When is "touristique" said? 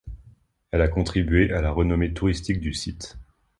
2.11-2.59